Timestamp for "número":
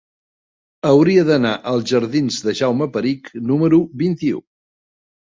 3.51-3.79